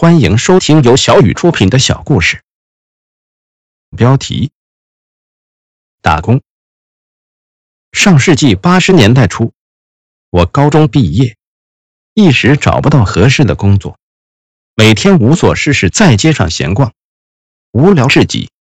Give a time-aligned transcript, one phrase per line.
[0.00, 2.40] 欢迎收听由小雨出品的小故事。
[3.96, 4.52] 标题：
[6.00, 6.40] 打工。
[7.90, 9.52] 上世纪八十年代初，
[10.30, 11.36] 我高中毕业，
[12.14, 13.98] 一时找不到合适的工作，
[14.76, 16.92] 每天无所事事，在街上闲逛，
[17.72, 18.52] 无聊至极。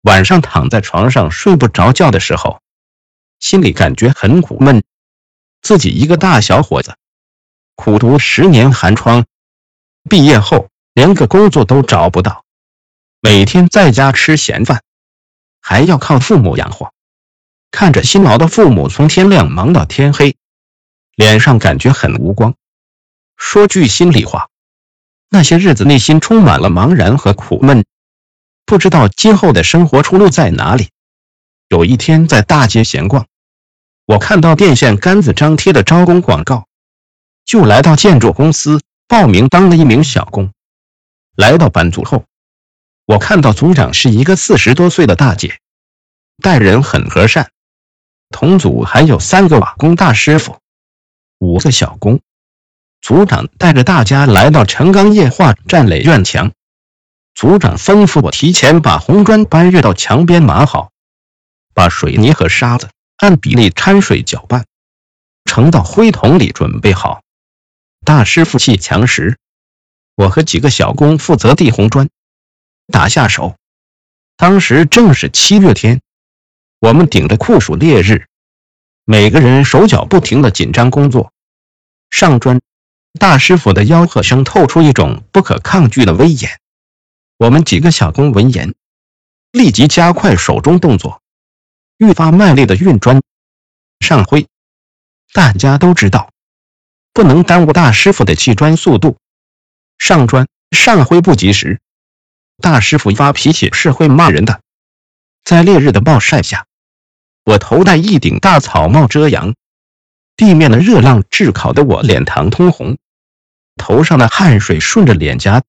[0.00, 2.62] 晚上躺在床上睡不着觉的时候，
[3.38, 4.82] 心里感觉很苦闷。
[5.60, 6.96] 自己一个大小伙子，
[7.74, 9.26] 苦读十年寒窗。
[10.08, 12.44] 毕业后连个工作都找不到，
[13.20, 14.82] 每天在家吃闲饭，
[15.60, 16.92] 还要靠父母养活。
[17.70, 20.36] 看着辛劳的父母从天亮忙到天黑，
[21.14, 22.54] 脸上感觉很无光。
[23.36, 24.50] 说句心里话，
[25.30, 27.84] 那些日子内心充满了茫然和苦闷，
[28.66, 30.90] 不知道今后的生活出路在哪里。
[31.68, 33.26] 有一天在大街闲逛，
[34.04, 36.66] 我看到电线杆子张贴的招工广告，
[37.46, 38.82] 就来到建筑公司。
[39.12, 40.54] 报名当了一名小工，
[41.36, 42.24] 来到班组后，
[43.04, 45.58] 我看到组长是一个四十多岁的大姐，
[46.42, 47.50] 待人很和善。
[48.30, 50.56] 同组还有三个瓦工大师傅，
[51.36, 52.22] 五个小工。
[53.02, 56.52] 组长带着大家来到成钢液化站垒院墙，
[57.34, 60.90] 组长吩咐我提前把红砖搬运到墙边码好，
[61.74, 64.64] 把水泥和沙子按比例掺水搅拌，
[65.44, 67.20] 盛到灰桶里准备好。
[68.04, 69.38] 大师傅砌墙时，
[70.16, 72.10] 我和几个小工负责递红砖、
[72.88, 73.56] 打下手。
[74.36, 76.00] 当时正是七月天，
[76.80, 78.26] 我们顶着酷暑烈日，
[79.04, 81.32] 每个人手脚不停的紧张工作。
[82.10, 82.60] 上砖，
[83.20, 86.58] 大师傅的吆喝声透出一种不可抗拒的威严。
[87.38, 88.74] 我们几个小工闻言，
[89.52, 91.22] 立即加快手中动作，
[91.98, 93.22] 愈发卖力的运砖、
[94.00, 94.48] 上灰。
[95.32, 96.30] 大家都知道。
[97.12, 99.18] 不能耽误大师傅的砌砖速度。
[99.98, 101.80] 上砖上灰不及时，
[102.58, 104.60] 大师傅发脾气是会骂人的。
[105.44, 106.66] 在烈日的暴晒下，
[107.44, 109.54] 我头戴一顶大草帽遮阳，
[110.36, 112.98] 地面的热浪炙烤得我脸膛通红，
[113.76, 115.62] 头上的汗水顺着脸颊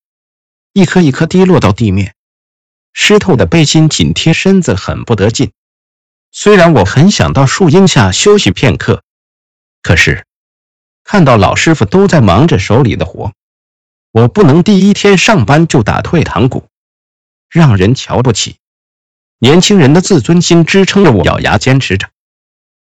[0.71, 2.15] 一颗一颗滴落到地面，
[2.93, 5.51] 湿透的背心紧贴身子，很不得劲。
[6.31, 9.03] 虽然我很想到树荫下休息片刻，
[9.81, 10.25] 可是。
[11.03, 13.33] 看到老师傅都在忙着手里的活，
[14.11, 16.67] 我不能第一天上班就打退堂鼓，
[17.49, 18.57] 让人瞧不起。
[19.39, 22.09] 年轻人的自尊心支撑着我，咬牙坚持着，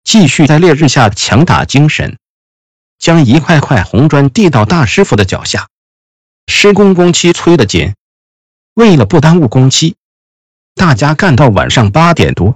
[0.03, 2.17] 继续在烈日下强打精神，
[2.97, 5.67] 将一块块红砖递到大师傅的脚下。
[6.47, 7.95] 施工工期催得紧，
[8.75, 9.95] 为了不耽误工期，
[10.75, 12.55] 大家干到晚上八点多。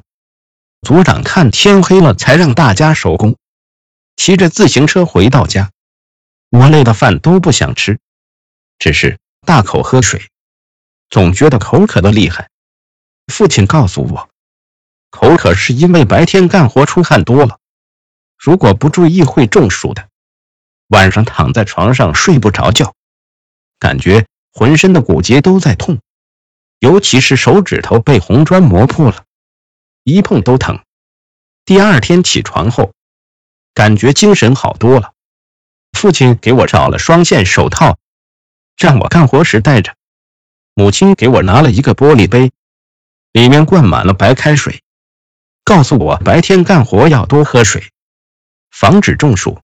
[0.81, 3.35] 组长看天黑了才让大家收工。
[4.19, 5.71] 骑着自行车回到家，
[6.49, 8.01] 我累的饭都不想吃，
[8.77, 10.29] 只是大口喝水，
[11.09, 12.49] 总觉得口渴的厉害。
[13.27, 14.29] 父亲告诉我，
[15.09, 17.59] 口渴是因为白天干活出汗多了，
[18.37, 20.09] 如果不注意会中暑的。
[20.89, 22.93] 晚上躺在床上睡不着觉，
[23.79, 26.01] 感觉浑身的骨节都在痛，
[26.79, 29.23] 尤其是手指头被红砖磨破了，
[30.03, 30.83] 一碰都疼。
[31.63, 32.91] 第二天起床后。
[33.79, 35.13] 感觉精神好多了。
[35.93, 37.97] 父亲给我找了双线手套，
[38.75, 39.95] 让我干活时戴着。
[40.73, 42.51] 母亲给我拿了一个玻璃杯，
[43.31, 44.83] 里面灌满了白开水，
[45.63, 47.89] 告诉我白天干活要多喝水，
[48.69, 49.61] 防止中暑。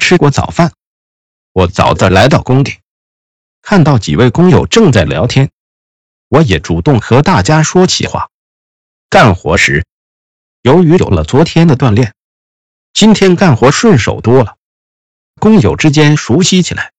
[0.00, 0.72] 吃过早饭，
[1.52, 2.78] 我早早来到工地，
[3.62, 5.50] 看到几位工友正在聊天，
[6.28, 8.30] 我也主动和大家说起话。
[9.10, 9.84] 干活时，
[10.62, 12.14] 由于有了昨天的锻炼。
[12.94, 14.56] 今天干活顺手多了，
[15.40, 16.92] 工友之间熟悉起来，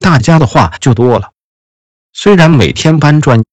[0.00, 1.32] 大家的话就多了。
[2.12, 3.44] 虽然每天搬砖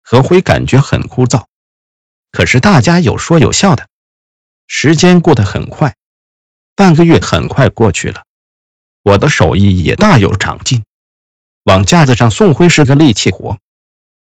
[0.00, 1.46] 何辉感觉很枯燥，
[2.30, 3.88] 可是大家有说有笑的，
[4.68, 5.96] 时间过得很快。
[6.76, 8.22] 半个月很快过去了，
[9.02, 10.84] 我的手艺也大有长进。
[11.64, 13.58] 往架子上送灰是个力气活，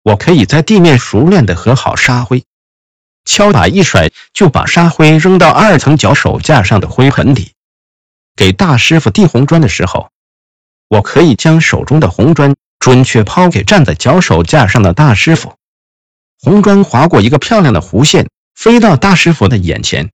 [0.03, 2.43] 我可以在地面熟练地和好沙灰。
[3.27, 7.51] 敲打一甩，就把沙灰扔到二层脚手架上的灰盆里。
[8.37, 10.09] 给大师傅递红砖的时候，
[10.87, 15.55] 我可以将手中的红砖准确抛给站在脚手架上的大师傅。
[16.39, 20.11] 红砖划过一个漂亮的弧线，飞到大师傅的眼前。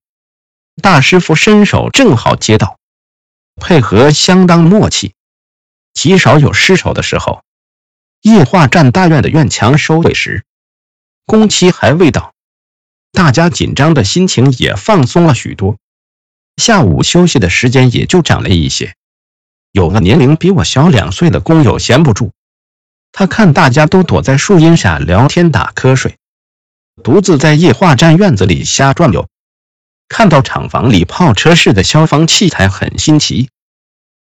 [0.81, 2.79] 大师傅伸手正好接到，
[3.61, 5.13] 配合相当默契，
[5.93, 7.43] 极少有失手的时候。
[8.21, 10.45] 液化站大院的院墙收尾时，
[11.27, 12.32] 工期还未到。
[13.13, 15.77] 大家紧张的心情也放松了许多，
[16.57, 18.95] 下午休息的时间也就长了一些。
[19.71, 22.31] 有个年龄比我小两岁的工友闲不住，
[23.11, 26.17] 他看大家都躲在树荫下聊天打瞌睡，
[27.03, 29.27] 独自在液化站院子里瞎转悠。
[30.09, 33.49] 看到厂房里炮车式的消防器材很新奇，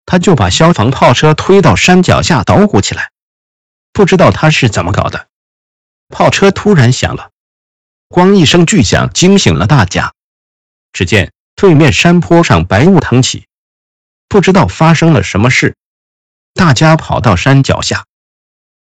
[0.06, 3.10] 他就把消防炮车推到山脚下捣鼓起来。
[3.92, 5.28] 不知道他是怎么搞的，
[6.08, 7.30] 炮车突然响了，
[8.08, 10.12] 咣一声巨响惊醒了大家。
[10.92, 13.46] 只见对面山坡上白雾腾起，
[14.28, 15.76] 不知道发生了什么事。
[16.54, 18.06] 大家跑到山脚下，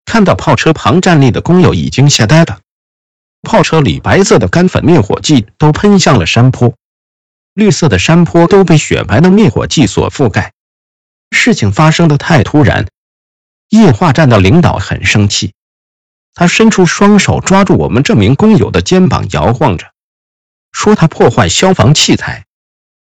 [0.05, 2.59] 看到炮车旁站立的工友已经吓呆了。
[3.43, 6.75] 炮车里白色的干粉灭火剂都喷向了山坡，
[7.53, 10.53] 绿色的山坡都被雪白的灭火剂所覆盖。
[11.31, 12.87] 事情发生的太突然，
[13.69, 15.53] 液化站的领导很生气，
[16.39, 19.91] 他伸出双手抓住我们这名工友的肩膀，摇晃着，
[20.71, 22.45] 说他破坏消防器材，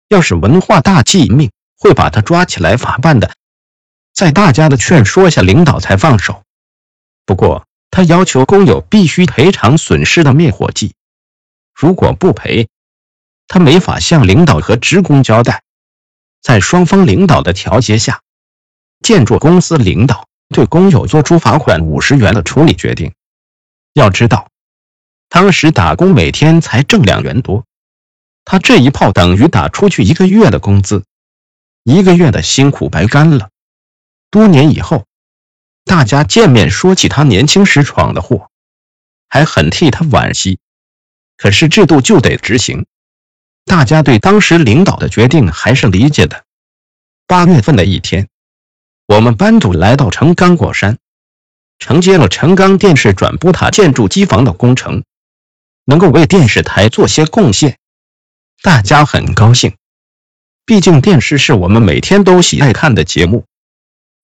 [0.08, 3.32] 要是文化大记命，会把他抓起来法办的。
[4.12, 6.42] 在大家的劝说下，领导才放手。
[7.24, 10.96] 不过，他要求工友必须赔偿损失的灭火剂，
[11.72, 12.68] 如果不赔，
[13.46, 15.62] 他没法向领导和职工交代。
[16.40, 18.20] 在双方领导的调解下，
[19.00, 23.14] 建筑公司领导对工友做出罚款五十元的处理决定。
[23.94, 24.48] 要知道，
[25.28, 27.64] 当时打工每天才挣两元多，
[28.44, 31.04] 他这一炮等于打出去一个月的工资，
[31.84, 33.50] 一个月的辛苦白干了。
[34.30, 35.06] 多年以后，
[35.84, 38.50] 大家见面说起他年轻时闯的祸，
[39.28, 40.58] 还很替他惋惜。
[41.36, 42.86] 可是制度就得执行，
[43.64, 46.44] 大家对当时领导的决定还是理解的。
[47.26, 48.28] 八月份的一天，
[49.12, 50.96] 我们班组来到成钢果山，
[51.78, 55.04] 承接了成钢电视转播塔建筑机房的工程，
[55.84, 57.76] 能够为电视台做些贡献，
[58.62, 59.76] 大家很高兴。
[60.64, 63.44] 毕竟电视是我们每天都喜爱看的节目。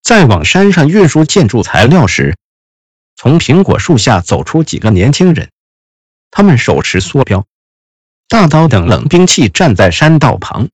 [0.03, 2.39] 在往山上运输建筑材料时，
[3.15, 5.51] 从苹果树下走出几个年轻人，
[6.31, 7.45] 他们手持梭镖、
[8.27, 10.71] 大刀等冷兵器，站在山道旁，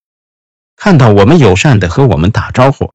[0.77, 2.93] 看到我们友善地和我们打招呼，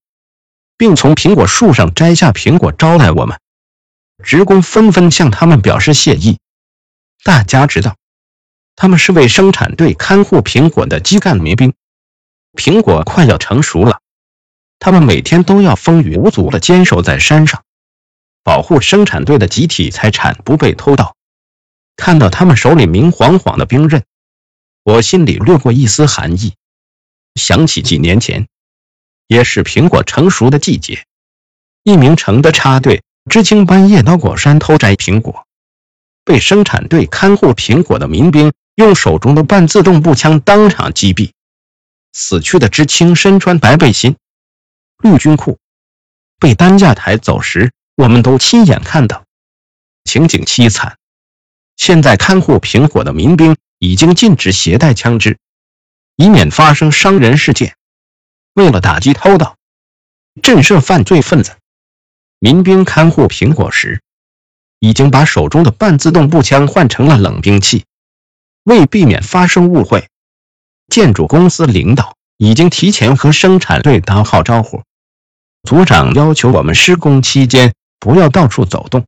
[0.79, 3.37] 并从苹果树上摘下苹果招待我们。
[4.23, 6.39] 职工纷纷向他们表示谢意。
[7.25, 7.97] 大家知道，
[8.77, 11.73] 他们是为生产队看护苹果的基干民兵，
[12.53, 13.99] 苹果快要成熟了。
[14.79, 17.65] 他们每天都要风雨无阻地坚守在山上，
[18.41, 21.17] 保护生产队的集体财产不被偷盗。
[21.97, 24.05] 看到他们手里明晃晃的兵刃，
[24.83, 26.53] 我心里掠过一丝寒意，
[27.35, 28.47] 想起几年前，
[29.29, 31.05] 也是苹果成熟的季节，
[31.83, 35.45] 一名城的插队知青半夜到果山偷摘苹果，
[36.25, 41.29] 被生产队看护苹果的民兵用手中的半自动步枪当场击毙。
[42.11, 44.17] 死去的知青身穿白背心。
[45.03, 45.59] 绿军裤
[46.39, 49.25] 被担架抬走时，我们都亲眼看到，
[50.05, 50.97] 情景凄惨。
[51.77, 55.37] 现在看护苹果的民兵已经禁止携带枪支，
[56.15, 57.75] 以免发生伤人事件。
[58.53, 59.55] 为了打击偷盗、
[60.41, 61.57] 震慑犯罪分子，
[62.39, 64.01] 民兵看护苹果时，
[64.79, 67.85] 已经把手中的半自动步枪换成了冷兵器。
[68.63, 70.09] 为避免发生误会，
[70.87, 74.83] 建筑公司领导已经提前和生产队打好招呼。
[75.63, 79.05] 组长要求我们施工期间不要到处走动，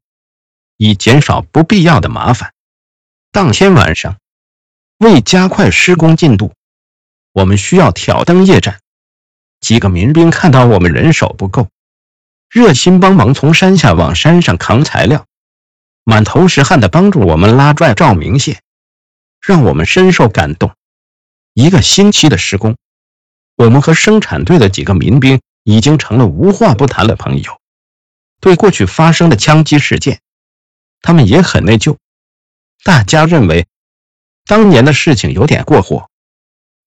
[0.77, 2.53] 以减少不必要的麻烦。
[3.31, 4.17] 当天晚上，
[4.97, 6.53] 为加快施工进度，
[7.31, 8.80] 我们需要挑灯夜战。
[9.61, 11.69] 几个民兵看到我们人手不够，
[12.49, 15.25] 热心帮忙从山下往山上扛材料，
[16.03, 18.61] 满头是汗的帮助我们拉拽照明线，
[19.39, 20.75] 让我们深受感动。
[21.53, 22.75] 一个星期的施工，
[23.55, 25.39] 我们和生产队的几个民兵。
[25.63, 27.61] 已经成了无话不谈的朋友。
[28.39, 30.19] 对过去发生的枪击事件，
[31.03, 31.97] 他们也很内疚。
[32.83, 33.67] 大家认为
[34.47, 36.09] 当年的事情有点过火，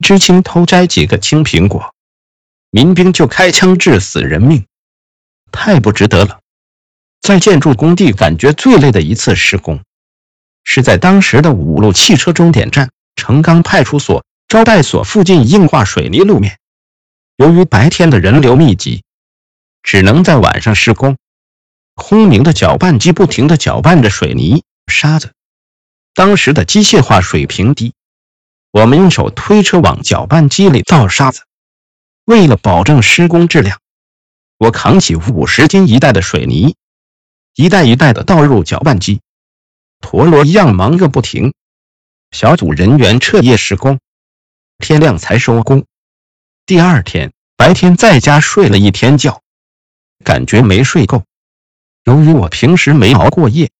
[0.01, 1.94] 知青偷摘几个青苹果，
[2.75, 4.67] 民兵就开枪致死人命，
[5.53, 6.41] 太不值得了。
[7.21, 9.85] 在建筑工地，感觉最累的一次施工，
[10.65, 16.59] 是在当时的五路汽车终点站成钢派出所招待所附近硬化水泥路面。
[17.37, 19.05] 由于白天的人流密集，
[19.85, 21.17] 只能在晚上施工。
[21.95, 25.33] 空明的搅拌机不停地搅拌着水泥、沙子。
[26.13, 27.95] 当时的机械化水平低，
[28.73, 31.43] 我们用手推车往搅拌机里倒沙子。
[32.25, 33.81] 为了保证施工质量，
[34.57, 36.75] 我扛起五十斤一袋的水泥，
[37.55, 39.21] 一袋一袋的倒入搅拌机，
[40.01, 41.53] 陀螺一样忙个不停。
[42.31, 44.01] 小组人员彻夜施工，
[44.79, 45.85] 天亮才收工。
[46.65, 49.43] 第二天白天在家睡了一天觉，
[50.25, 51.25] 感觉没睡够，
[52.05, 53.71] 由于我平时没熬过夜，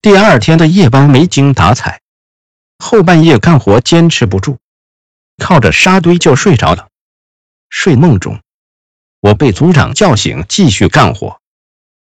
[0.00, 2.00] 第二天的夜班没精打采，
[2.78, 4.56] 后半夜干活坚持不住，
[5.36, 6.88] 靠着沙堆就睡着了。
[7.68, 8.40] 睡梦中，
[9.20, 11.40] 我被组长叫醒，继续干活，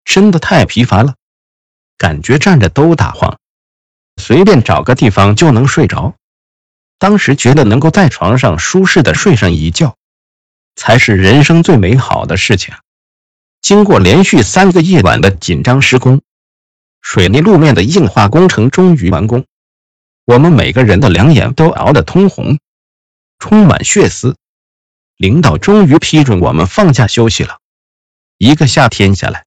[0.04, 1.16] 真的太疲乏了，
[1.98, 3.40] 感觉站着都打晃，
[4.18, 6.16] 随便找个地方就能睡着。
[6.98, 9.96] 当时觉得能够在床上舒适的睡上一觉，
[10.76, 12.76] 才是人生最美好的事情。
[13.62, 16.22] 经过连续三个夜晚的紧张施工，
[17.02, 19.46] 水泥路面的硬化工程终于完工。
[20.26, 22.60] 我们每个人的两眼都熬得通红，
[23.40, 24.38] 充满血丝。
[25.22, 27.60] 领导终于批准我们放假休息了。
[28.40, 29.46] 一个夏天下来，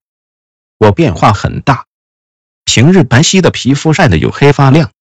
[0.77, 1.85] 我变化很大，
[2.63, 4.91] 平日白皙的皮肤晒得黝黑发亮。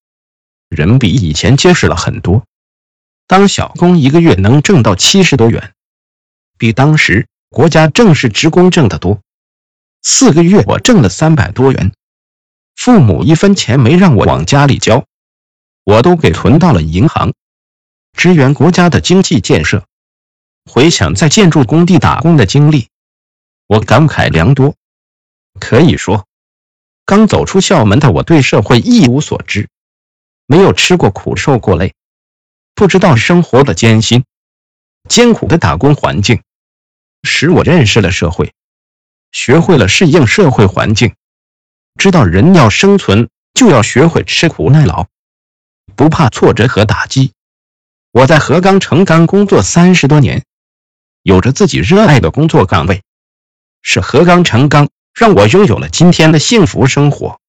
[0.68, 2.44] 人比以前结实了很多，
[3.28, 5.74] 当小工一个月能挣到七十多元，
[6.58, 9.20] 比当时国家正式职工挣得多。
[10.02, 11.92] 四个月我挣了三百多元，
[12.74, 15.06] 父母一分钱没让我往家里交，
[15.84, 17.32] 我都给存到了银行，
[18.16, 19.86] 支援国家的经济建设。
[20.70, 22.88] 回想在建筑工地打工的经历，
[23.66, 24.74] 我感慨良多。
[25.60, 26.26] 可以说，
[27.04, 29.68] 刚走出校门的我对社会一无所知。
[30.46, 31.94] 没有吃过苦，受过累，
[32.74, 34.24] 不知道生活的艰辛。
[35.08, 36.42] 艰苦的打工环境，
[37.22, 38.52] 使我认识了社会，
[39.32, 41.14] 学会了适应社会环境，
[41.96, 45.06] 知道人要生存就要学会吃苦耐劳，
[45.94, 47.32] 不怕挫折和打击。
[48.12, 50.44] 我在河钢成钢工作三十多年，
[51.24, 53.00] 有着自己热爱的工作岗位，
[53.80, 57.40] 是河钢成钢让我拥有了今天的幸福生活。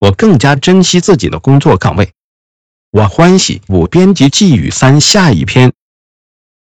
[0.00, 2.14] 我更加珍惜自己的工作岗位。
[2.90, 5.72] 我欢喜五编辑寄语三下一篇。